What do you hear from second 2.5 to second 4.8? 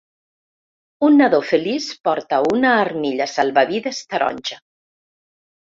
una armilla salvavides taronja.